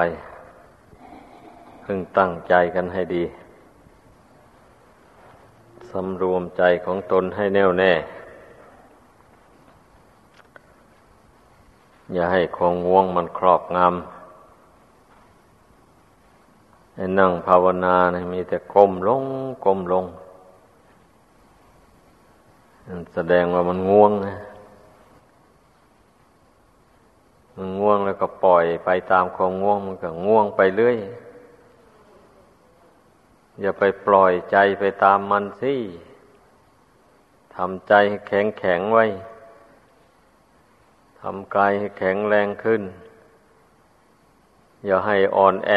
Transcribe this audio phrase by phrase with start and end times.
[0.00, 0.06] ไป
[1.84, 3.24] พึงตั้งใจกันให้ดี
[5.90, 7.92] สำรวมใจของตนให้แน่วแน่
[12.12, 13.86] อย่าให้ของง่วงมันครอบงำ
[16.94, 19.24] ให้นั่งภาวนานะมีแต่ก้มลง
[19.64, 20.04] ก้มลง
[23.14, 24.34] แสดงว่ามันง่วงนะ
[27.32, 27.44] มัน
[27.78, 30.98] ง่วงแล้วก็ปล่อยไปตามความง่วงมันก็ง่วงไปเรื่อย
[33.60, 35.74] อย่าไปปล่อยใจไปตามมันสิ
[37.54, 39.04] ทำใจให้แข็งแข็งไว้
[41.20, 42.82] ทำกายให้แข็งแรงขึ้น
[44.86, 45.72] อย่าให้อ่อนแอ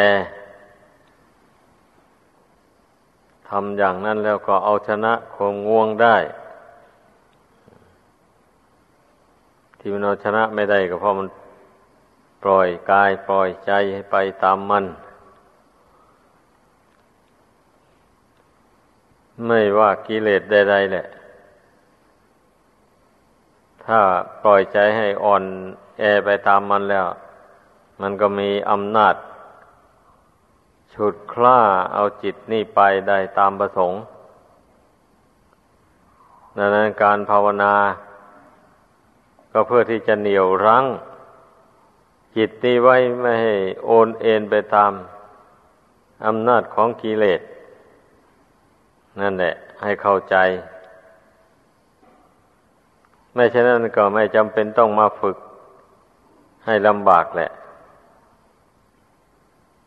[3.49, 6.17] ทำอย่างนั้นแล้วก็เอาชนะความง่วงได้
[9.79, 11.27] ที่มันเอาชนะไม่ได้ก็เพราะมัน
[12.43, 14.85] ปล่อยกายปล่อยใจให้ไปตามมัน
[19.47, 21.05] ไม่ว่ากิเลสใดๆแหละ
[23.85, 23.99] ถ้า
[24.43, 25.43] ปล่อยใจให้อ่อน
[25.99, 27.05] แอไปตามมันแล้ว
[28.01, 29.15] มันก็มีอำนาจ
[30.93, 31.59] ฉุดคล้า
[31.93, 34.01] เอาจิตนี่ไปได้ตามประสงค์
[36.57, 37.73] ดังนั้นการภาวนา
[39.51, 40.85] ก็เพื่อที่จะเหนี่ยวรั้ง
[42.35, 44.91] จิตนี้ไว้ไม่ให้โอนเอ็นไปตาม
[46.25, 47.41] อำนาจของกิเลส
[49.19, 50.35] นั่นแหละ ให้เข้าใจ
[53.33, 55.37] ไม่เช่นนั้นก็ไม่จำเป็นต้องมาฝึก
[56.65, 57.49] ให้ลำบากแหละ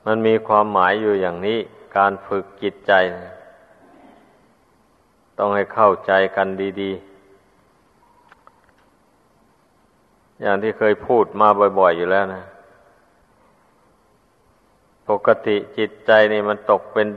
[0.06, 1.58] มันมีความหมายอยู่อย่างนี้
[1.96, 2.92] การฝึกจิตใจ
[5.38, 6.48] ต้องให้เข้าใจกัน
[6.80, 7.13] ดี ๆ
[10.42, 12.44] อย่างที่เคยพูดมาบ่อย ๆ อยู่แล้วนะ
[15.08, 17.08] ปกติจิตใจนี่มันตกเป็น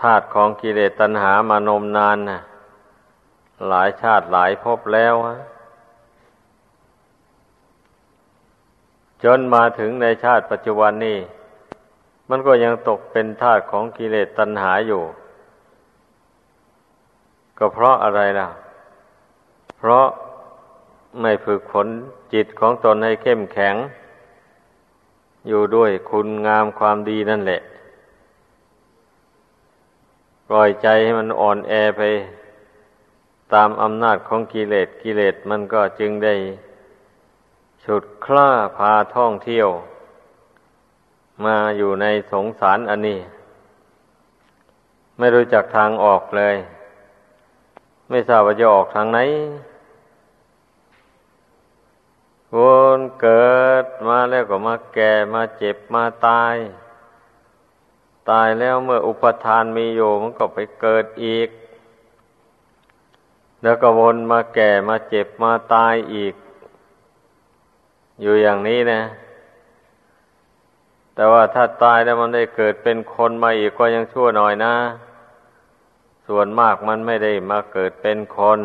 [0.00, 2.40] ธาตุของกิเลสตัณหามานมนานนะ
[3.68, 5.14] หลายชาติหลายภพแล้ว
[9.24, 11.18] จนมาถึงในชาติปัจจุบันนี้
[12.30, 15.02] มันก็ยังตกเป็นธาตุของกิเลสตัณหาอยู่
[17.58, 18.48] ก็เพราะอะไรล่ะ
[19.78, 20.06] เพราะ
[21.20, 21.86] ไม่ฝึกฝน
[22.32, 23.74] จิตของตนให้เข้มแข็ง
[25.48, 27.60] อยู่ด้วยคุณงามความดีนั่นแหละ
[30.48, 32.02] ปล่อยใจให้มันอ่อนแอไป
[33.54, 36.34] ตามอำนาจของกิเลสกิเลสมันก็จึงได้
[37.84, 39.68] ฉุดคล้าพาท่องเที่ยว
[41.44, 43.20] มาอยู่ในสงสารอันนี้
[45.18, 46.56] ไม่รู้จักทางออกเลย
[48.08, 49.18] ไม่ทราบว่าจะออกทางไหน
[52.56, 52.60] ว
[52.96, 56.54] นเกิดมาแล้วก็มาแก่มาเจ็บมาตาย
[58.30, 61.48] ตายแล้วเมื่ออุปทานมีอยู่มันก็ไปเกิดอีก
[63.62, 66.34] แล้วก็วนมาแก่มาเจ็บมาตายอีก
[68.20, 69.02] อยู่อย่างนี้นะ
[71.14, 74.74] แต่ว่าถ้าตายแล้วมันได้เกิดเป็นคนมาอีกก็ยังชั่วหน่อยนะ
[76.26, 78.60] ส่วนมากมันไม่ได้มาเกิดเป็นคน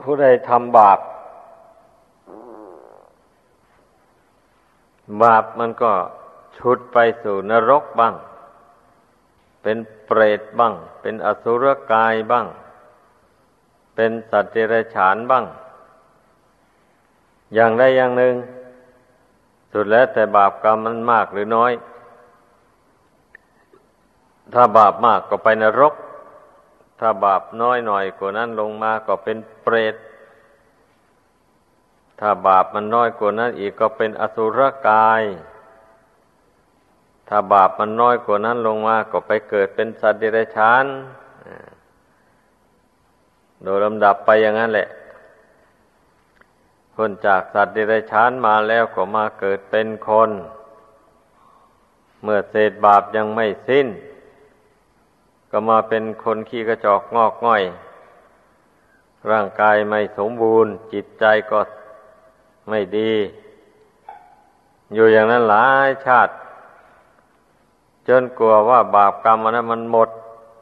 [0.00, 0.98] ผู้ใดทำบาป
[5.22, 5.92] บาปมันก็
[6.58, 8.14] ชุดไปสู่นรกบ้าง
[9.62, 9.76] เป็น
[10.06, 12.46] เปรตบ้าง เป็นอสุรกายบ้าง
[13.94, 15.44] เป็นสัตว์เดรัจฉานบ้าง
[17.54, 18.34] อย่างใดอย่างหนึ่ง
[19.72, 21.72] สุดแล้วแต่บาปกรรมมันมากหรือน้อย
[24.54, 25.94] ถ้าบาปมากก็ไปนรก
[27.00, 29.94] ถ้าบาปน้อยหน่อยกว่านั้นลงมาก็เป็นเปรต
[32.20, 35.22] ถ้าบาปมันน้อยกว่านั้นอีกก็เป็นอสุรกาย
[37.28, 40.84] ถ้าบาปมันน้อยกว่านั้นลงมาก็ไปเกิดเป็นสัตว์เดรัจฉาน
[43.62, 44.88] โดยลำดับไปอย่างนั้นแหละ
[46.96, 50.30] คนจากสัตว์เดรัจฉานมาแล้วก็มาเกิดเป็นคน
[52.22, 53.86] เมื่อเศษบาปยังไม่สิ้น
[55.58, 57.62] ก็มาเป็นคนขี้กระจอกงอกง่อย
[59.30, 61.60] ร่างกายไม่สมบูรณ์ จิตใจก็
[62.68, 63.12] ไม่ดี
[64.94, 66.32] อยู่อย่างนั้นหลายชาติ
[68.08, 70.08] จนกลัวว่าบาปกรรมอันนั้นมันหมด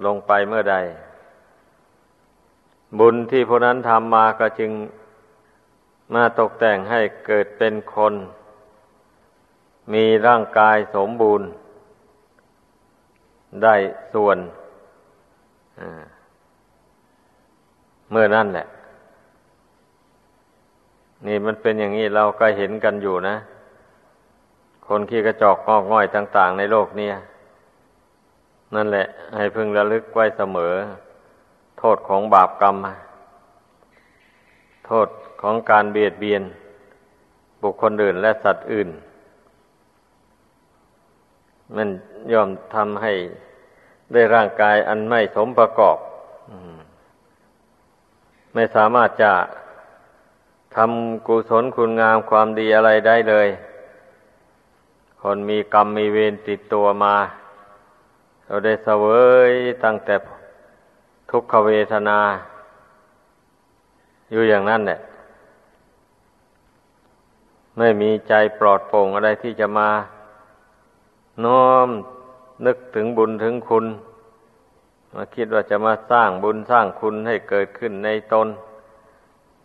[0.06, 0.76] ลงไปเมื่อใด
[2.98, 4.70] บุญที่พวกนั้นทำมาก็จึง
[6.14, 8.14] มาตกแต่งให้เกิดเป็นคน
[9.92, 11.48] มีร่างกายสมบูรณ์
[13.62, 13.74] ได้
[14.14, 14.38] ส่วน
[18.10, 18.66] เมื่อนั่นแหละ
[21.26, 23.36] นี่มันเป็นอย่างนี้เราก็เห็นกันอยู่นะ
[24.86, 27.08] คนขี้กระจอกงอกง่อยต่าง ๆ ในโลกนี้
[28.74, 29.06] นั่นแหละ
[29.36, 30.74] ให้พึงระลึกไว้เสมอ
[31.78, 32.76] โทษของบาปกรรม
[34.86, 35.08] โทษ
[35.42, 36.42] ของการเบียดเบียน
[37.62, 38.88] บุคคลอื่นและสัตว์อื่น
[41.74, 41.88] มัน
[42.32, 43.12] ย่อมทำให้
[44.12, 45.98] ได้ร่างกายอันไม่สมประกอบ
[48.54, 49.32] ไม่สามารถจะ
[50.76, 53.48] ทำกุศลคุณงามความดีอะไรได้เลย
[55.20, 57.16] คนมีกรรมมีเวรติดตัวมา
[58.46, 59.04] เราได้เสว
[59.50, 59.52] ย
[59.84, 60.14] ตั้งแต่
[61.30, 62.18] ทุกขเวทนา
[64.30, 64.98] อยู่อย่างนั้นแหละ
[67.78, 69.90] ไม่มีใจปลอดโปร่งอะไรที่จะมา
[71.44, 71.88] น้อม
[72.66, 73.86] นึกถึงบุญถึงคุณ
[75.14, 78.48] มาคิดว่าจะมาสร้างบุญสร้างคุณให้เกิดขึ้นในตน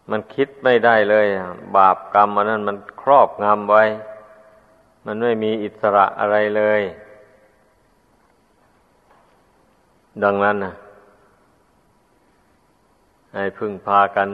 [0.09, 1.25] มันคิดไม่ได้เลย
[1.75, 3.83] บาปกรรมอันนั้นมันครอบงำไว้
[5.05, 6.81] มันไม่มีอิสระอะไรเลย
[10.23, 10.73] ดังนั้นนะ
[13.33, 14.29] ให้พึ่งพากัน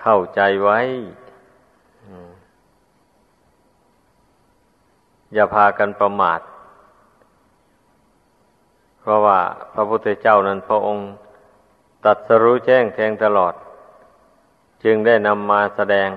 [0.00, 0.78] เข้าใจไว้
[5.34, 6.40] อย่าพากันประมาท
[9.00, 9.38] เพราะว่า
[9.72, 11.08] พระพุทธเจ้านั้นพระองค์
[12.04, 13.54] ตัดสรู้แจ้งแทงตลอด
[14.84, 16.10] จึงได้นำมาแสดง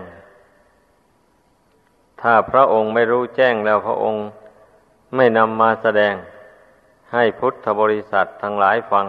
[2.22, 4.24] ถ้าพระองค์ไม่รู้แจ้งแล้วพระองค์
[5.16, 6.14] ไม่นำมาแสดง
[7.14, 9.06] ให้พุทธบริษัททั้งหลายฟัง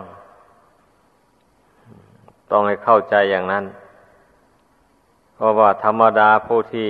[2.50, 3.64] ต้องให้เข้าใจอย่างนั้น
[5.34, 6.88] เพราะว่าธรรมดาผู้ที่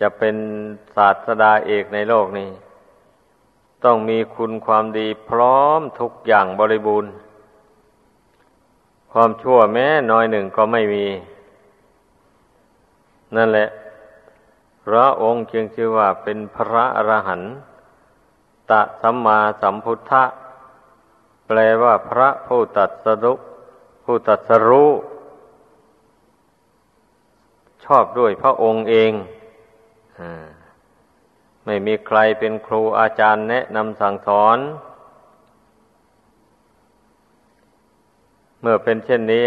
[0.00, 0.36] จะเป็น
[0.96, 2.50] ศาสดาเอกในโลกนี้
[3.84, 7.12] ต้องมีคุณความดีพร้อมทุกอย่างบริบูรณ์
[9.12, 11.06] ความชั่วแม้น้อยหนึ่งก็ไม่มี
[13.36, 13.68] นั่นแหละ
[14.84, 17.42] พระองค์จึงชื่อว่าเป็นพระอรหัน
[18.70, 20.24] ตะสัมมาสัมพุทธะ
[21.46, 23.34] แปลว่าพระผู้ตัดสรุ
[24.04, 24.90] ผู้ตัดสรู้
[27.84, 29.12] ชอบด้วยพระองค์เอง
[31.64, 34.58] ไม่มีใครเป็นครูอาจารย์แนะนำสั่งสอน
[38.60, 39.44] เมื่อเป็นเช่นนี้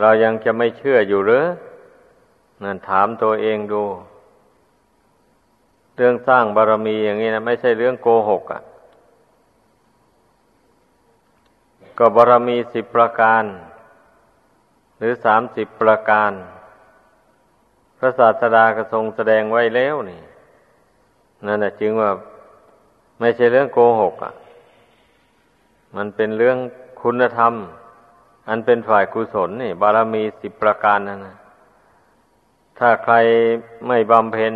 [0.00, 1.46] เรายังจะไม่เชื่ออยู่หรือ
[2.62, 3.82] นั่นถามตัวเองดู
[5.96, 8.62] เรื่องสร้างบารมีอย่างนี้นะไม่ใช่เรื่องโกหกอะ่ะ
[11.98, 13.44] ก็บารมีสิบประการ
[14.98, 16.32] หรือสามสิบประการ
[18.04, 20.20] ระศาสดากระทรงแสดงไว้แล้วนี่
[21.46, 22.10] นั่นแหละจึงว่า
[23.20, 24.32] ไม่ใช่เรื่องโกหกอะ
[25.96, 26.58] มันเป็นเรื่อง
[27.02, 27.54] คุณธรรม
[28.48, 31.36] อันเป็นฝ่ายกุศลนี่ บารมีสิบประการนั่นนะ
[32.78, 33.14] ถ้าใคร
[33.88, 34.54] ไม่บำเพ็ญ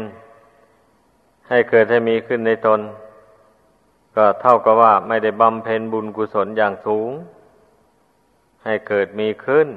[1.48, 2.80] ให้เกิดให้มีขึ้นในตน
[4.16, 7.10] ก็เท่ากับว่าไม่ได้บำเพ็ญบุญกุศลอย่างสูง
[8.64, 9.68] ให้เกิดมีขึ้น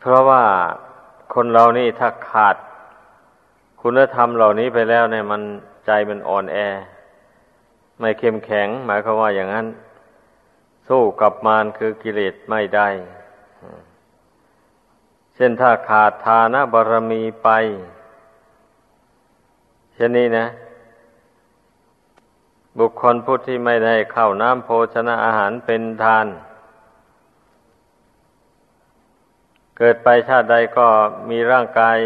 [0.00, 0.44] เพราะว่า
[1.34, 2.56] คนเรานี่ถ้าขาด
[3.82, 5.42] คุณธรรมเหล่านี้ไปแล้วเนี่ยมัน
[5.86, 6.58] ใจมันอ่อนแอ
[8.00, 9.66] ไม่เข้มแข็ง หมายความว่าอย่างนั้น
[10.88, 12.88] สู้กับมารคือกิเลสไม่ได้
[15.34, 17.48] เช่นถ้าขาดทานบารมีไป
[19.94, 20.46] เช่นนี้นะ
[22.78, 30.86] บุคคลผู้ที่ไม่ได้เข้าน้ำโภชนะอาหารเป็นทานเกิดไปชาติใดก็
[31.30, 31.98] มีร่างกาย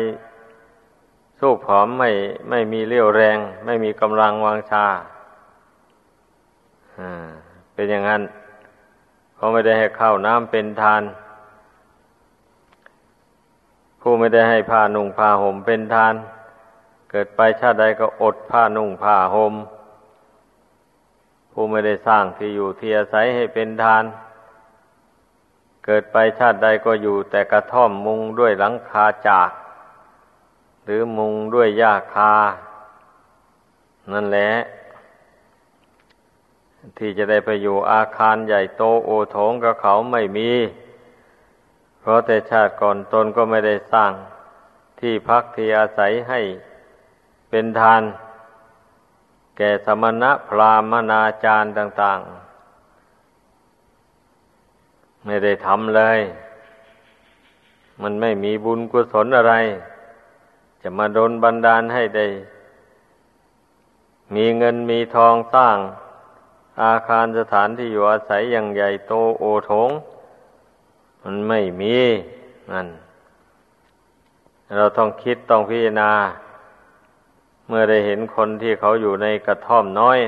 [1.38, 2.10] สู้ผอมไม่
[2.50, 4.86] ไม่มีเรี่ยวแรง ไม่มีกำลังวางชา
[7.74, 8.22] เป็นอย่างนั้น
[9.34, 11.02] เขาไม่ได้ให้ข้าวน้ำเป็นทาน
[14.00, 16.14] ผู้ไม่ได้ให้ผ้านุ่งผ้าห่มเป็นทาน
[17.10, 19.54] เกิดไปชาติใดก็อดผ้านุ่งผ้าห่ม
[21.52, 29.50] ผู้ไม่ได้สร้างที่อยู่ที่อาศัยให้เป็นทานเเกิดไปชาติใดก็อยู่แต่กระท่อมมุงด้วยหลังคาจาก
[30.84, 32.34] หรือมุงด้วยหญ้าคา
[34.12, 34.52] นั่นแหละ
[36.98, 40.50] ที่จะได้ไปอยู่อาคารใหญ่โตโอโถงกับเขาไม่มี
[42.00, 44.12] เพราะแต่ชาติก่อนตนก็ไม่ได้สร้าง
[45.00, 46.40] ที่พักที่อาศัยให้
[47.50, 48.02] เป็นทาน
[49.56, 52.43] แก่สมณะพราหมณาจารย์ต่าง ๆ
[55.24, 56.20] ไม่ได้ทำเลย
[58.02, 59.54] มันไม่มีบุญกุศลอะไร
[60.82, 62.26] จะมาโดนบันดาลให้ได้
[64.34, 65.78] มีเงินมีทองสร้าง
[66.82, 69.90] อาคารสถานที่อยู่อาศัยอย่างใหญ่โตโอทง
[71.22, 71.96] มันไม่มี
[72.72, 72.88] นั่น
[74.76, 76.12] เราต้องคิดต้องพิจารณา
[77.68, 80.18] เมื่อได้เห็นคนที่เขาอยู่ในกระท่อมน้อย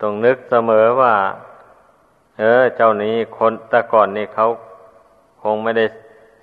[0.00, 1.14] ต้องนึกเสมอว่า
[2.38, 4.46] เออ เจ้านี้คนแต่ก่อนนี่เขา
[5.42, 5.86] คงไม่ได้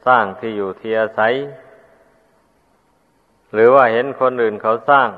[0.08, 1.34] สร้างที่อยู่ที่อาศัย
[3.54, 5.10] หรือว่าเห็นคนอื่นเขาสร้าง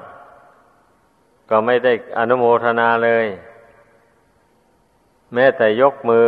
[1.49, 3.25] ก็ไม่ได้อนุโมทนาเลย
[5.33, 6.27] แม้แต่ยกมือ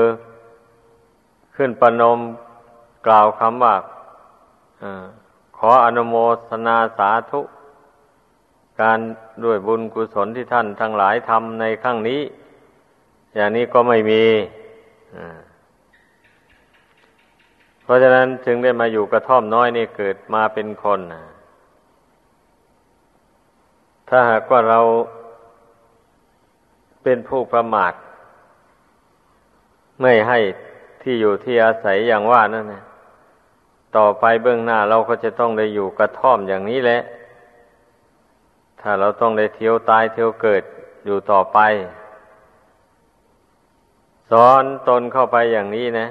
[1.56, 2.20] ขึ้นประนม
[3.08, 3.76] กล่าวคำว่า
[4.84, 4.86] อ
[5.58, 6.16] ขออนุโม
[6.50, 7.42] ทนาสาธุ
[8.82, 9.00] การ
[9.44, 12.22] ด้วยบุญกุศลที่ท่านทั้งหลายทำในครั้งนี้
[13.36, 14.24] อย่างนี้ก็ไม่มี
[17.84, 21.00] เพราะฉะนั้นจึงได้มาอยู่กระท่อมน้อยนี่เกิดมาเป็นคน
[24.10, 24.80] ถ้าหากว่าเรา
[27.04, 27.94] เป็นผู้ประมาท
[30.02, 30.40] ไม่ให้
[31.02, 32.84] ที่อยู่ที่อาศัยอย่างว่านั่นนะ
[33.98, 37.00] ต่อไปเบื้องหน้าเราก็จะต้องได้อยู่กระท่อมอย่างนี้แหละ
[38.82, 40.64] ถ้าเราต้องได้เที่ยวตายเที่ยวเกิด
[41.06, 41.60] อยู่ต่อไป
[44.30, 46.08] สอนตนเข้าไปอย่างนี้นะ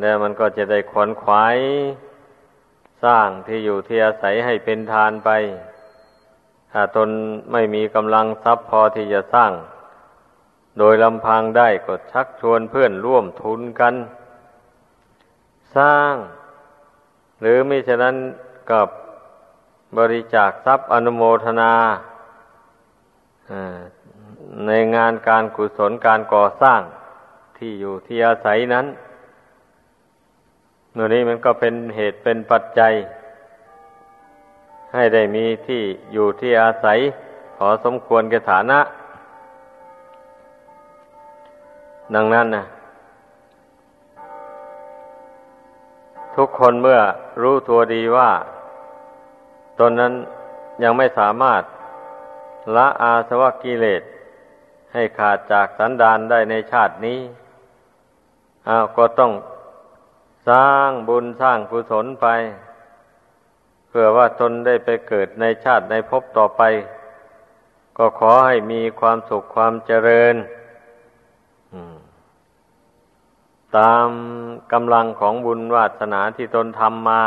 [0.00, 1.56] แล้วมันก็จะได้ขวนขวาย
[3.04, 5.30] สร้างที่อยู่ที่อาศัยให้เป็นทานไป
[6.72, 7.08] ถ้าตน
[7.52, 9.52] ไม่มีกำลังทรัพย์พอที่จะสร้าง
[10.78, 13.94] โดยลำพังได้ก็ชักชวนเพื่อนร่วมทุนกัน
[15.76, 16.14] สร้าง
[17.40, 18.16] หรือมิฉะนั้น
[18.70, 18.88] กับ
[19.98, 21.72] บริจาคทรัพย์อนุโมทนา
[24.66, 26.80] ในงานการกุศลการก่อสร้าง
[27.56, 28.86] ที่อยู่ที่อาศัยนั้น
[30.92, 32.92] เมื่อนี้มันก็เป็นเหตุเป็นปัจจัย
[34.94, 35.82] ให้ได้มีที่
[36.12, 36.98] อยู่ที่อาศัย
[37.56, 38.78] ขอสมควรแก่ฐานะ
[42.14, 42.64] ดังนั้นนะ
[46.36, 47.00] ทุกคนเมื่อ
[47.42, 48.30] รู้ตัวดีว่า
[49.78, 50.12] ตนนั้น
[50.82, 51.62] ยังไม่สามารถ
[52.76, 54.02] ละอาสวะกิเลส
[54.92, 57.20] ให้ขาดจากสันดานได้ในชาตินี้
[58.68, 59.32] อ้าวก็ต้อง
[60.48, 62.26] สร้างบุญสร้างกุศลไป
[63.88, 66.62] เพื่อว่าตนได้ไปเกิดในชาติในภพต่อไป
[67.98, 70.34] ก็ขอให้มีความสุขความเจริญ
[73.78, 74.08] ตาม
[74.72, 77.22] กำลังของบุญวาสนาที่ตนทำมา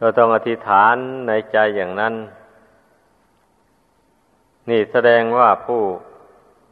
[0.00, 0.96] ก็ต้องอธิษฐาน
[1.28, 2.14] ในใจอย่างนั้น
[4.68, 5.82] นี่แสดงว่าผู้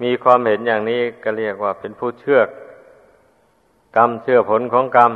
[0.02, 2.40] มีความเห็นอย่างนี้ก็เรียกว่าเป็นผู้เชื่อ
[3.96, 5.12] กรรมเชื่อผลของกรรม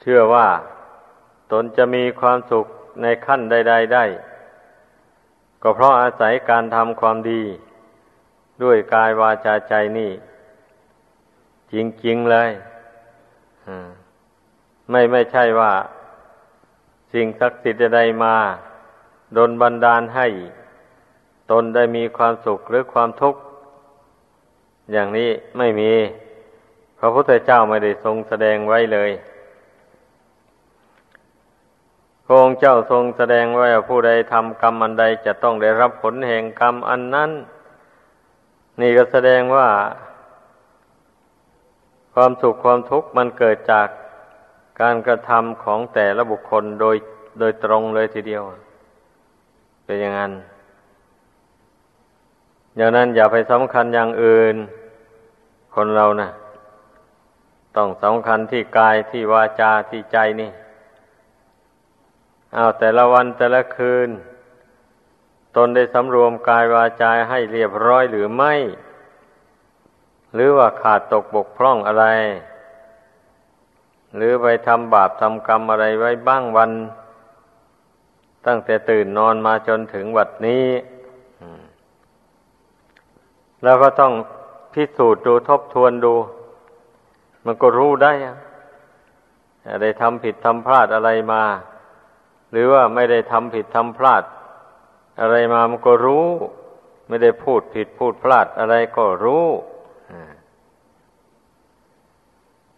[0.00, 0.48] เชื่อว่า
[1.52, 2.66] ตนจะมีความสุข
[3.02, 4.04] ในขั้นใด ๆ ได้
[5.62, 7.42] ก็เพราะอาศัยการทำความดี
[8.62, 10.10] ด้วยกายวาจาใจนี่
[11.72, 11.74] จ
[12.06, 12.50] ริง ๆ เลย
[14.90, 15.72] ไม่ไม่ใช่ว่า
[17.12, 18.34] สิ่งศักดิ์สิทธิ์ใดมา
[19.36, 20.26] ดนบันดาลให้
[21.50, 23.40] ตนได้มีความสุขหรือความทุกข์
[24.92, 25.92] อย่างนี้ไม่มี
[26.98, 29.10] พระพุทธเจ้าไม่ได้ทรงแสดงไว้เลย
[32.24, 37.30] พระองค์เจ้าทรงแสดงว่าผู้ใดทำกรรมอันใดจะต้องได้รับผลแห่งกรรมอันนั้น
[38.80, 39.68] นี่ก็แสดงว่า
[42.14, 43.88] ความสุขความทุกข์มันเกิดจาก
[44.80, 46.96] การกระทำของแต่ละบุคคลโดย
[47.38, 48.42] โดยตรงเลยทีเดียว
[49.84, 50.32] เป็นอย่างนั้น
[52.76, 54.56] อย่างนั้นอย่าไปสำคัญอย่างอื่น
[55.74, 56.30] คนเรานะ่ะ
[57.76, 60.50] ต้องสำคัญที่กายที่วาจาที่ใจนี่
[62.54, 64.08] เอาแต่ละวันแต่ละคืน
[65.56, 68.54] ตนได้สำรวมกายวาจาให้เรียบร้อยหรือไม่
[70.34, 72.04] หรือว่าขาดตกบกพร่องอะไร
[74.18, 76.70] หรือไปทำบาปทำกรรมอะไรไว้บ้างวัน
[78.46, 80.66] ตั้งแต่ตื่นนอนมาจนถึงวันนี้
[83.62, 84.12] แล้วก็ต้อง
[84.74, 86.14] พิสูจน์ดูทบทวนดู
[87.44, 88.12] มันก็รู้ได้
[89.82, 91.42] ได้ทำผิดทำพลาดอะไรมา
[92.50, 94.22] หรือว่าไม่ได้ทำผิดทำพลาด
[95.20, 96.26] อะไรมามันก็รู้
[97.08, 99.46] ไม่ได้พูดผิดพูดพลาดอะไรก็รู้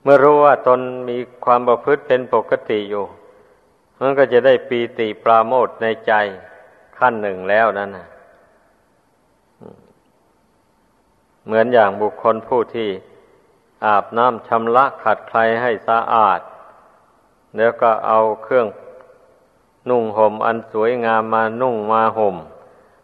[0.02, 3.04] เมื่อรู้ว่าตนมีความประพฤติเป็นปกติอยู่
[4.00, 6.12] มันก็จะได้ปีติปราโมทในใจ
[6.98, 8.06] ขั้นหนึ่งแล้วนั่นนะ
[11.44, 12.88] เหมือนอย่างบุคคลผู้ที่
[13.84, 16.40] อาบน้ำชำระขัดใครให้สะอาด
[17.56, 18.66] แล้วก็เอาเครื่อง
[19.88, 22.36] นุ่งห่มอันสวยงามมานุ่งมาห่ม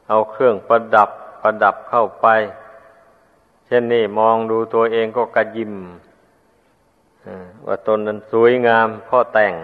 [0.09, 1.11] เอาเครื่องประดับ
[1.43, 2.27] ประดับเข้าไป
[3.67, 5.75] เช่นนี้มองดูตัวเองก็กระยิม
[7.67, 9.55] ว่าตนนั้นสวยงามพ่อแต่ง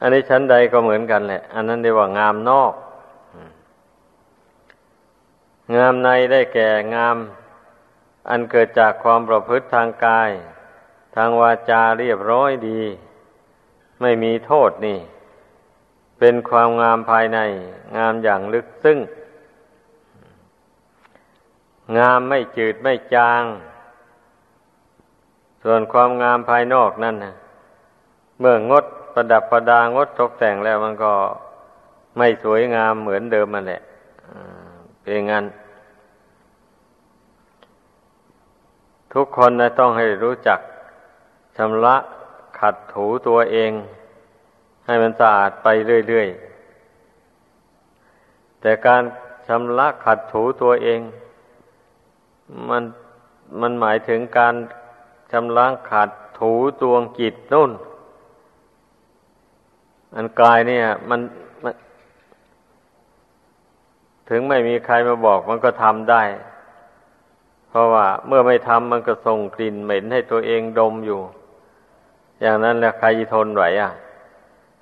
[0.00, 2.74] อันนี้ชั้นใดก็เหมือนกันแหละ อันนั้นเรียกว่างามนอก
[5.76, 7.16] งามในได้แก่งาม
[8.30, 10.30] อันเกิดจากความประพฤติทางกาย
[11.16, 12.82] ทางวาจาเรียบร้อยดี
[14.00, 14.98] ไม่มีโทษนี่
[16.18, 17.38] เป็นความงามภายใน
[17.96, 18.98] งามอย่างลึกซึ้ง
[21.98, 23.42] งามไม่จืดไม่จาง
[25.70, 27.34] ส่วนความงามภายนอกนั่นนะ
[28.40, 28.84] เมื่องด
[29.14, 31.12] ประดับประดางดตกแต่งแล้วมันก็
[32.18, 33.80] ไม่สวยงามเหมือนเดิมมันแหละ
[35.00, 35.44] เป็นงั้น
[39.14, 40.58] ทุกคนนะต้องให้รู้จัก
[41.56, 41.96] ชำระ
[42.60, 43.70] ขัดถูตัวเอง
[44.86, 45.66] ให้มันสะอาดไป
[46.08, 49.02] เรื่อยๆ แต่การ
[49.48, 51.00] ชำระขัดถูตัวเอง
[52.70, 52.82] มัน
[53.60, 54.54] มันหมายถึงการ
[55.32, 56.08] ชำระขัด
[56.38, 57.70] ถูตวงจิตนุ่น
[60.16, 61.20] อันกายเนี่ย มัน
[61.62, 61.74] มัน
[64.28, 66.22] ถึงไม่มีใครมาบอกมันก็ทำได้
[67.68, 71.20] เพราะว่าเมื่อไม่ทำมันก็ส่งกลิ่นเหม็นให้ตัวเองดมอยู่
[72.40, 73.92] อย่างนั้นแล้วใครทนไหวอะ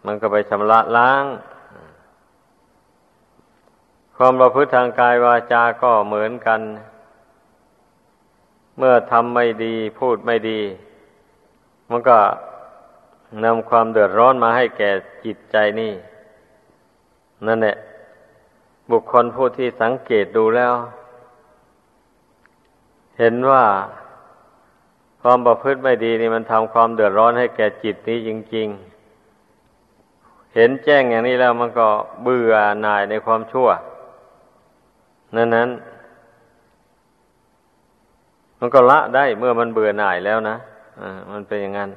[0.07, 1.25] มันก็ไปชำระล้าง
[4.17, 6.61] ความประพฤติทางกายวาจาก็เหมือนกัน
[6.96, 10.61] เเมื่อทำไม่ดีพูดไม่ดี
[11.91, 12.19] มันก็
[13.45, 14.91] นำความเดือดร้อนมาให้แก่
[15.25, 15.93] จิตใจนี่
[17.47, 17.77] นั่นแหละ
[18.91, 20.75] บุคคลผู้ที่สังเกตดูแล้ว
[23.19, 23.65] เห็นว่า
[25.23, 31.89] ความประพฤติไม่ดีนี่มันทำความเดือดร้อนให้แก่จิตนี้จริง ๆ เห็นแจ้งอย่างนี้แล้วมันก็
[32.23, 33.69] เบื่อหน่ายในความชั่ว
[35.37, 35.69] นั้นนั้น
[38.61, 40.57] มันก็ละได้เมื่อมันเบื่อหน่ายแล้วนะ
[41.01, 41.91] อ่ามันเป็นอย่างนั้น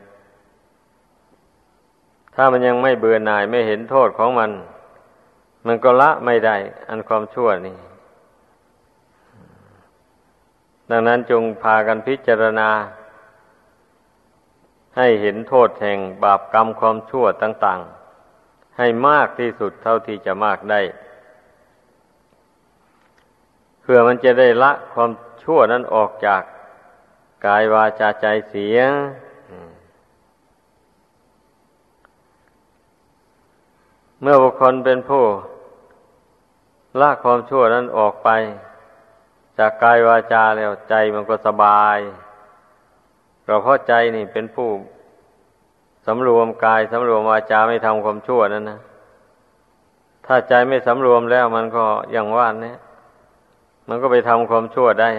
[2.35, 4.51] ถ้ามันยังไม่เบื่อหน่ายไม่เห็นโทษของมัน
[5.67, 6.55] มันก็ละไม่ได้
[6.89, 7.77] อันความชั่วนี่
[10.89, 12.69] ดังนั้นจงพากันพิจารณา
[14.97, 17.79] ให้เห็นโทษแห่งบาปกรรมความชั่วต่าง
[18.29, 20.81] ๆ ให้มากที่สุดเท่าที่จะมากได้
[23.81, 25.09] เพื่อมันจะได้ละความ
[25.43, 26.41] ชั่วนั้นออกจาก
[27.45, 28.77] กายวาจาใจเสีย
[34.21, 35.25] เมื่อบุคคลเป็นผู้
[36.99, 38.29] ละความชั่วนั้นออกไป
[39.57, 41.97] จากกายวาจาแล้วใจมันก็สบาย
[43.43, 44.69] เพราะใจนี่เป็นผู้
[46.05, 48.79] สำรวมกายสำรวมวาจาไม่ทำความชั่วนั้นนะ
[50.25, 52.77] ถ้าใจไม่สำรวมแล้วมันก็อย่างว่านเนี่ย
[53.89, 55.09] มันก็ไปทำความชั่วได้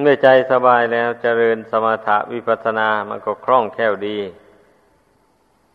[0.00, 4.18] เมื่อใจสบายแล้วเจริญสมถะวิปัสสนา มันก็คล่องแคล่วดี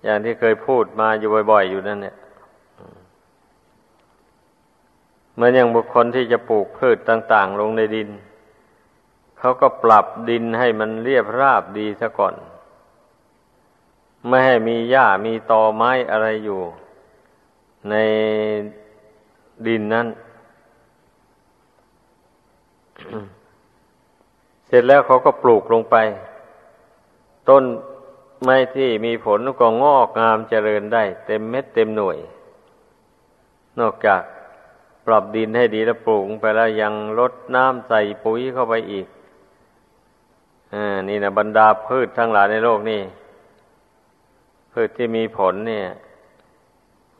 [0.03, 2.15] อย่างที่เคยพูดมาอยู่บ่อยๆอยู่นั่นเนี่ย
[5.33, 8.09] เหมือนอย่างบุคคลที่จะปลูกพืชต่าง ๆ ลงในดิน
[9.39, 12.35] เขาก็ปรับดินให้มันเรียบราบดีซะก่อน
[14.27, 16.61] ไม่ให้มีหญ้ามีตอไม้อะไรอยู่
[17.89, 17.95] ใน
[19.67, 20.07] ดินนั้น
[24.67, 25.95] เสร็จแล้วเขาก็ปลูกลงไป
[27.49, 27.63] ต้น
[28.43, 32.17] ไม้ที่มีผลก็งอกงามเจริญได้ เต็มเม็ดเต็มหน่วย
[33.79, 34.21] นอกจาก
[35.05, 39.07] ปรับดินให้ดีแล้วปลูกไปแล้วยังลดน้ำใส่ปุ๋ยเข้าไปอีก
[40.73, 43.01] อ่านี่นะบรรดาพืชทั้งหลายในโลกนี่
[44.71, 45.85] พืชที่มีผลเนี่ย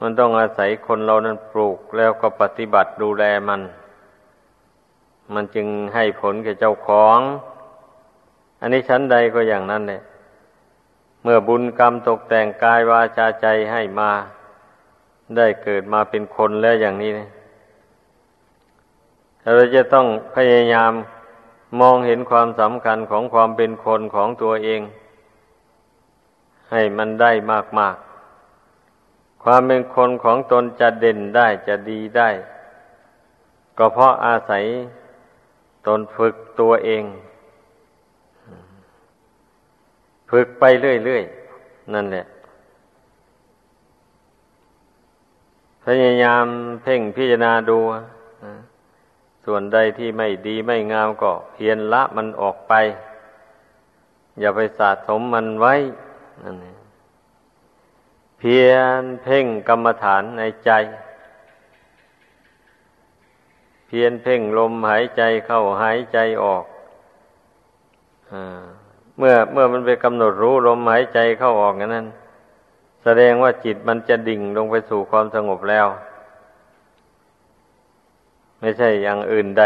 [0.06, 3.62] มันต้องอาศัยคนเรานั้นปลูกแล้วก็ปฏิบัติดูแลมัน
[5.34, 7.20] มันจึงให้ผลแก่เจ้าของ
[8.62, 10.02] อันนี้ชั้นใดก็อย่างนั้นเลย
[11.24, 14.12] เมื่อบุญกรรมตกแต่งกายวาจาใจให้มา
[15.38, 17.30] ได้เกิดมาเป็นคนแล้วอย่างนี้เนะ
[19.56, 20.92] เราจะต้องพยายาม
[21.80, 24.82] มองเห็นความสำคัญของความเป็นคนของตัวเอง
[26.72, 27.32] ให้มันได้
[27.80, 28.03] มากๆ
[29.44, 32.30] ความเป็นคนของตนจะเด่นได้จะดีได้
[33.78, 34.64] ก็เพราะอาศัย
[35.88, 37.04] ตนฝึกตัวเอง
[40.30, 42.26] ฝึกไปเรื่อยๆ นั่นแหละ
[45.84, 46.46] พยายาม
[46.84, 47.80] เพ่งพิจารณาดู
[49.46, 52.74] ส่วนใดที่ไม่ดีไม่งามก็เพียนละมันออกไป
[54.40, 55.74] อย่าไปสะสมมันไว้
[56.44, 56.83] นั่นเอง
[58.48, 60.72] พียรเพ่งกรรมฐานในใจ
[63.88, 66.64] เพียรเพ่งลมหายใจเข้าหายใจออก
[68.32, 68.34] อ
[69.18, 72.08] เมื่อเมื่อมันไปกำหนดรู้ลมหายใจเข้าออกนั้น
[73.04, 75.88] แสดงว่าจิตมันจะดิ่งลงไปสู่ความสงบแล้ว
[78.60, 79.64] ไม่ใช่อย่างอื่นใด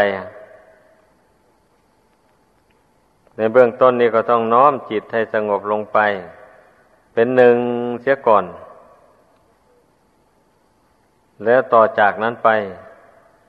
[3.36, 6.00] ในเบื้องต้นนี้ก็ต้องน้อมจิตให้สงบลงไป
[7.14, 7.56] เป็นหนึ่ง
[8.02, 8.44] เสียก่อน
[11.44, 12.48] แล้วต่อจากนั้นไป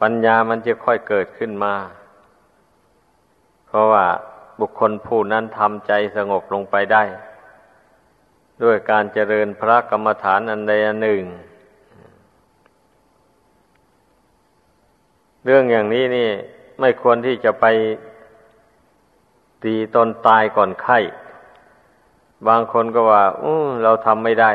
[0.02, 1.76] ปัญญามันจะค่อยเกิดขึ้นมา
[3.68, 4.06] เพราะว่า
[4.60, 7.04] บุคคลผู้นั้นทำใจสงบลงไปได้
[8.64, 11.24] ด้วยการเจริญพระกรรมฐานอันใดอันหนึ่ง
[15.46, 16.30] เรื่องอย่างนี้นี่
[16.80, 17.66] ไม่ควรที่จะไป
[19.64, 21.00] ตีตนตายก่อนไข้
[22.48, 24.52] บางคนก็ว่าอู้เราทำไม่ได้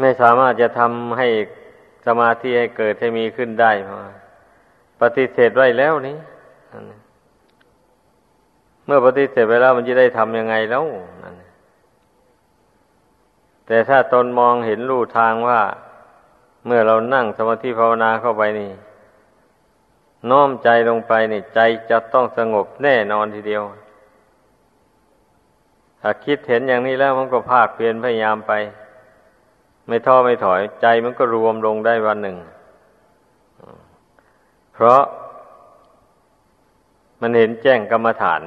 [0.00, 1.28] ไม่สามารถจะทำให้
[2.06, 3.72] สมาธิให้เกิดให้มีขึ้นได้
[5.00, 6.16] ปฏิเสธไว้แล้วนี้
[8.86, 10.84] เมื่อปฏิเสธไปแล้วมันจะได้ทำยังไงแล้ว
[13.66, 15.60] แต่ถ้าตนมองเห็นรูทางว่า
[16.66, 18.70] เมื่อเรานั่งสมาธิภาวนาเข้าไปนี่
[20.30, 23.62] น้อมใจลงไปนี่ใจจะต้องสงบแน่นอนทีเดียว
[26.00, 28.52] ถ้าคิดเห็นอย่างนี้แล้วมันก็ภาคเพียนพยายามไป
[29.88, 32.36] ไม่ท้อไม่ถอย ใจมันก็รวมลงได้วันหนึ่ง
[34.74, 35.02] เพราะ
[37.20, 38.42] มันเห็นแจ้งกรรมฐาน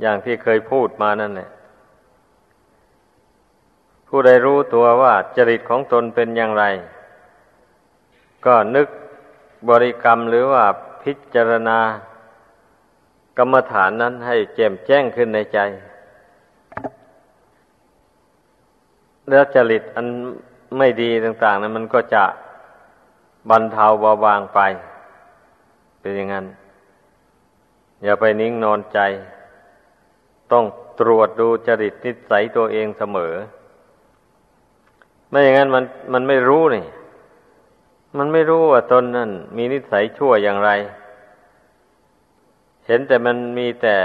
[0.00, 1.50] อย่างที่เคยพูดมานั่นแหละ
[4.08, 6.64] ผู้ใดรู้ตัวว่าจริตของตนเป็นอย่างไร
[8.46, 8.88] ก็นึก
[9.68, 10.64] บริกรรมหรือว่า
[11.02, 11.78] พิจารณา
[13.38, 15.58] กรรมฐานนั้นให้แจ่มแจ้งขึ้นในใจ
[19.30, 20.06] แล้วจริตอัน
[20.78, 22.24] ไม่ดีต่าง ๆนั้นมันก็จะ
[23.50, 24.60] บรรเทาเบาบางไป
[26.00, 26.46] เป็นอย่างนั้น
[28.04, 28.98] อย่าไปนิ่งนอนใจ
[30.52, 30.64] ต้อง
[31.00, 33.34] ตรวจดูจริตนิสัยตัวเองเสมอ
[35.28, 36.84] ไม่อย่างนั้นมันมันไม่รู้นี่
[38.18, 40.70] มันไม่รู้ว่าตนนั่นมีนิสัยชั่วอย่างไร
[42.86, 43.96] เห็นแต่มันมีแต่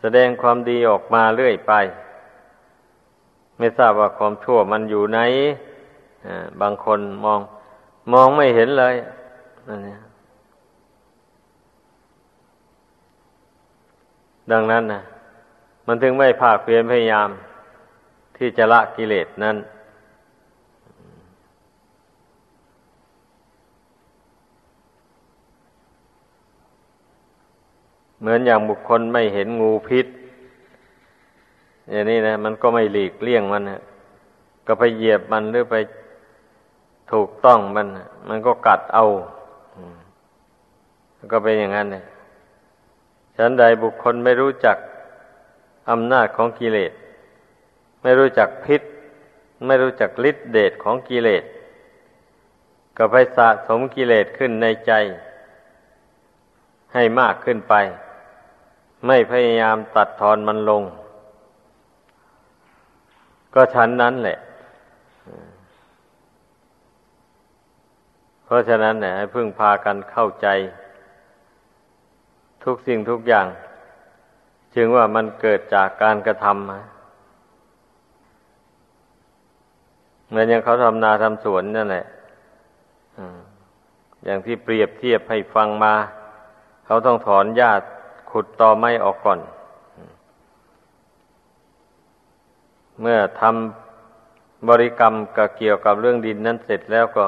[0.00, 1.72] แสดงความดีออกมาเรื่อยไป
[3.58, 5.20] ไม่ทราบว่าความชั่วมันอยู่ไหน
[6.60, 7.40] บางคนมอง
[8.12, 8.94] มองไม่เห็นเลย
[9.68, 9.98] นั่นเนี่ย
[14.52, 15.00] ดังนั้นนะ
[15.86, 17.28] มันถึงไม่ภาคเพียรพยายาม
[18.36, 19.56] ที่จะละกิเลสนั้น
[28.20, 30.06] เหมือนอย่างบุคคลไม่เห็นงูพิษ
[31.90, 33.80] อย่างนี้นะมันก็ไม่หลีกเลี่ยงมันนะ
[34.66, 35.76] ก็ไปเหยียบมันหรือไป
[37.12, 37.86] ถูกต้องมัน
[38.28, 39.04] มันก็กัดเอา
[41.32, 42.04] ก็เป็นอย่างนั้นเลย
[43.36, 44.76] ฉันใดบุคคลไม่รู้จัก
[45.90, 46.92] อำนาจของกิเลส
[48.02, 48.82] ไม่รู้จักพิษ
[49.66, 51.44] ไม่รู้จักฤทธิเดชของกิเลส
[52.96, 54.92] ก็ไปสะสมกิเลสขึ้นในใจ
[56.94, 57.74] ให้มากขึ้นไป
[59.06, 60.82] ไม่พยายามตัดทอนมันลง
[63.56, 64.38] ก็ชั้นนั้นแหละ
[68.44, 70.46] เพราะฉะนั้นเนี่ยให้พึ่งพากันเข้าใจ
[72.64, 73.46] ทุกสิ่งทุกอย่าง
[74.74, 76.68] จึงว่ามันเกิดจากการกระทำ
[80.28, 82.06] เหมือนอย่างเขาทำนาทำสวนนั่นแหละ
[84.24, 85.94] อย่างที่เปรียบเทียบให้ฟังมา
[86.86, 87.72] เขาต้องถอนหญ้า
[88.30, 89.40] ขุดตอไม้ออกก่อน
[93.00, 97.24] เมื่อทำบริกรรมกับเกี่ยวกับเรื่องดินนั้นเสร็จแล้วก็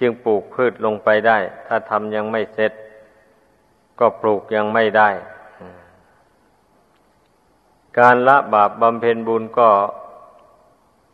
[0.00, 2.72] จึงปลูกพืชลงไปได้ ถ้าทำยังไม่เสร็จ
[4.00, 5.10] ก็ปลูกยังไม่ได้
[7.98, 9.68] การละบาปบำเพ็ญบุญก็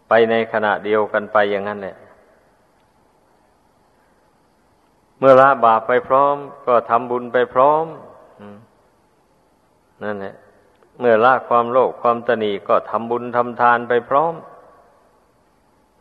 [0.08, 1.96] ไปในขณะเดียวกันไปอย่างนั้นแหละ
[5.18, 7.84] เมื่อละบาปไปพร้อม ก็ทำบุญไปพร้อม
[10.02, 10.34] นั่นแหละ
[11.00, 14.34] เมื่อละความโลภความตนีก็ทำบุญทำทานไปพร้อม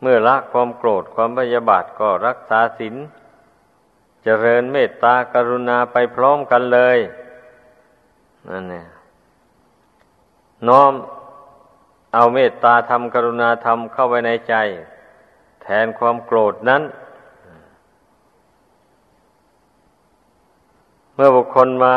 [0.01, 2.95] เมื่อละความโกรธความพยาบาทก็รักษาศีล
[4.23, 6.97] เจริญเมตตากรุณาไปพร้อมกันเลย
[8.49, 8.87] นั่นเนี่ย
[10.67, 10.93] น้อม
[12.13, 14.55] เอาเมตตาธรรมกรุณาธรรมเข้าไปในใจ
[15.61, 16.83] แทนความโกรธนั้น
[21.15, 21.95] มมื่อบุคคลมา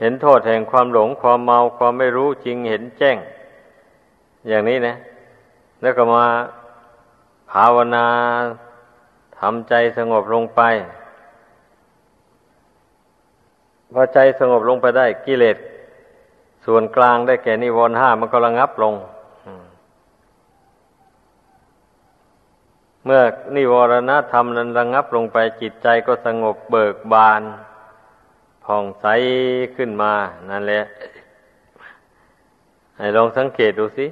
[0.00, 3.16] เห็นโทษแห่งความหลงความเมาความไม่รู้จริงเห็นแจ้ง
[4.48, 4.94] อย่างนี้นะ
[5.82, 6.24] แล้วก็มา
[7.50, 8.06] ภาวนา
[9.38, 10.60] ทำใจสงบลงไป
[13.94, 15.56] พอใจสงบลงไปได้กิเลส
[16.64, 18.94] ส่วนกลางได้แก่นิวรณ์ห้ามันก็ระงับลง
[23.04, 23.22] เมื่อ
[23.56, 27.42] นิวรณธรรมนั้นระงับลงไปจิตใจก็สงบเบิกบาน
[28.66, 29.06] ผ่องใส
[29.76, 30.12] ขึ้นมา
[30.50, 30.82] นั่นแหละ
[32.96, 34.06] ให้ลองสังเกตดูสิ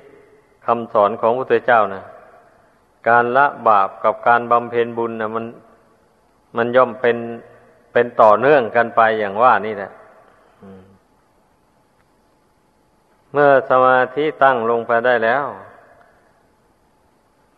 [0.66, 2.02] คำสอนของพระพุทธเจ้านะ
[3.08, 5.44] การละบาปกับการบำเพ็ญบุญนะมัน
[6.56, 7.16] มันย่อมเป็น
[7.92, 9.90] เป็นต่อเนื่องกันไปอย่างว่านี่แหละ
[13.32, 15.44] เมื่อสมาธิตั้งลงไปได้แล้ว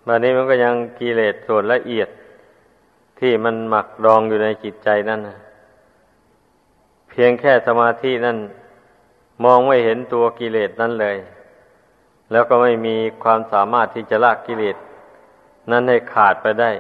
[0.07, 2.09] บัดนี้มันก็ยังกิเลสส่วนละเอียด
[3.21, 5.37] ที่มันหมักดองอยู่ในจิตใจนั่นนะ
[7.19, 8.39] พียงแค่สมาธินั่น
[9.45, 11.17] มองไม่เห็นตัวกิเลสนั้นเลย
[12.33, 14.77] แล้วก็ไม่มีความสามารถที่จะละกกิเลส
[15.71, 16.71] นั้นให้ขาดไปได้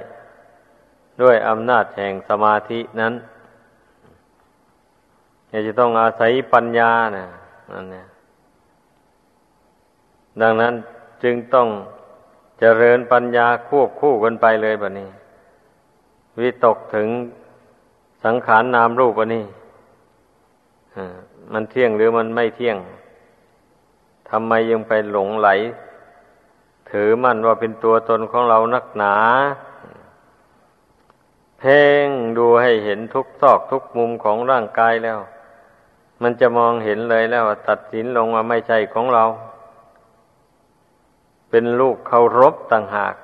[1.23, 3.15] ด้วยอำนาจแห่งสมาธินั้น
[5.67, 7.27] จะต้องอาศัยปัญญานะ
[7.73, 8.07] นั่นเนี่ย
[10.41, 10.75] ดังนั้น
[11.23, 11.69] จึงต้อง
[12.61, 15.09] เจริญปัญญาควบคู่กันไปเลยแบบนี้
[16.41, 17.09] วิตกถึง
[18.25, 19.45] สังขารนนามรูปอันนี้
[21.53, 22.77] มันเที่ยงหรือมันไม่เที่ยง
[24.31, 25.49] ทำไมยังไปหลงไหล
[26.91, 29.15] ถือมันว่าเป็นตัวตนของเรานักหนา
[31.59, 35.19] เพ่งดูให้เห็นทุกซอกทุกมุมของร่างกายแล้ว
[36.23, 39.25] มันจะมองเห็นเลยแล้วตัดสินลงว่าไม่ใช่ของเรา
[41.51, 43.15] เป็นลูกเคารพต่างหาก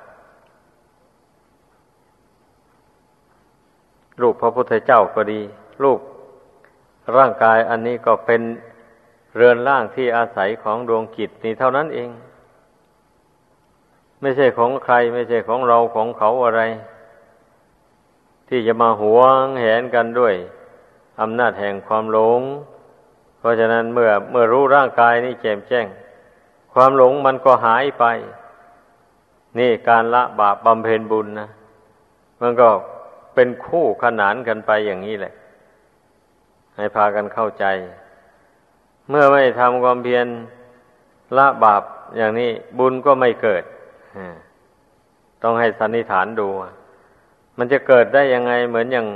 [4.23, 5.41] ลูกพระพุทธเจ้าก็ดี
[5.85, 6.01] ลูก
[7.17, 8.43] ร่างกายอันนี้ก็เป็น
[9.37, 12.11] เรือนร่างที่อาศัยของดวงกิจนี่เท่านั้นเอง
[14.21, 16.63] ไม่ใช่ของใคร ไม่ใช่ของเราของเขาอะไร
[18.49, 20.35] ที่จะมาหวงแหนกันด้วย
[21.21, 22.41] อำนาจแห่งความหลง
[23.39, 25.87] เพราะฉะนั้นเมื่อเมื่อรู้ร่างกายนี้แจ่มแจ้ง
[26.73, 28.05] ความหลงมันก็หายไป
[29.59, 31.49] นี่การละบาปบำเพ็ญบุญนะ
[32.41, 32.69] มันก็
[33.35, 35.33] เป็นคู่ขนานกันไปอย่างนี้แหละ
[36.77, 37.65] ให้พากันเข้าใจ
[39.09, 40.27] เมื่อไม่ทำความเพียร
[41.39, 41.83] ละบาป
[42.17, 43.65] อย่างนี้บุญก็ไม่เกิด
[45.43, 46.49] ต้องให้สันนิษฐานดู
[47.59, 49.07] มันจะเกิดได้ยังไงเหมือนอย่าง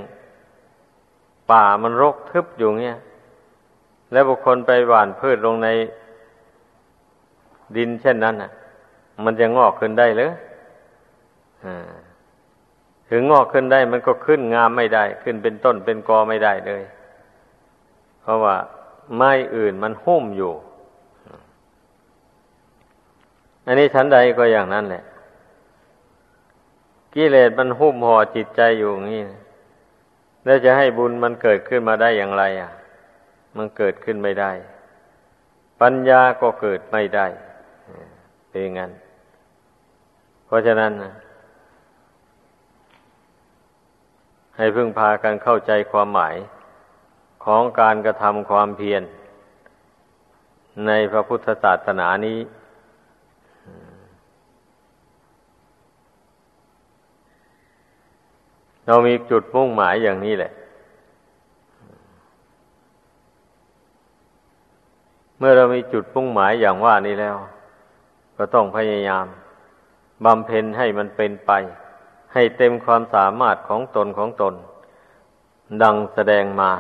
[1.51, 2.99] ป่ามันรกทึบอยู่เงี้ย
[4.13, 5.69] แล้วบุคคลไปหว่านพืชลงใน
[7.77, 8.51] ดินเช่นนั้นอะ
[9.25, 10.33] มันจะงอกขึ้นได้หรือ
[13.11, 16.83] ถึงงอกขึ้นได้มันก็ขึ้นงามไม่ได้ ขึ้นเป็นต้นเป็นกอไม่ได้เลย
[18.27, 18.57] เพราะว่า
[19.17, 20.53] ไม้อื่นมันหุ้มอยู่
[23.67, 25.05] อันนี้ชั้นใดก็อย่างนั้นแหละ
[27.15, 29.23] กิเลสมันหุ้มห่อจิตใจอยู่อย่างนี้
[30.45, 32.71] แล้วจะให้บุญมันเกิดขึ้นมาได้อย่างไร อะ
[33.57, 34.53] มันเกิดขึ้นไม่ได้
[35.81, 37.27] ปัญญาก็เกิดไม่ได้
[38.49, 38.91] เป็นงั้น
[40.47, 41.13] เพราะฉะนั้นนะ
[44.57, 46.37] ให้พึ่งพากันเข้าใจความหมาย
[47.47, 49.03] ของการกระทำความเพียร
[50.87, 52.39] ในพระพุทธศาสนานี้
[58.87, 60.53] เรามีจุดมุ่งหมายอย่างนี้แหละ
[65.39, 67.37] เมื่อเรามีจุดมุ่งหมายอย่างว่านี้แล้ว
[68.37, 69.27] ก็ต้องพยายาม
[70.25, 71.53] บำเพ็ญให้มันเป็นไป
[72.35, 74.55] ให้เต็มความสามารถของตนของตน
[75.83, 76.73] ดังแสดงมา